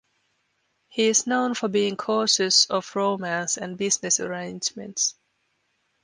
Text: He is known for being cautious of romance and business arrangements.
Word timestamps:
He 0.87 1.09
is 1.09 1.27
known 1.27 1.53
for 1.53 1.67
being 1.67 1.95
cautious 1.95 2.65
of 2.71 2.95
romance 2.95 3.55
and 3.55 3.77
business 3.77 4.19
arrangements. 4.19 5.13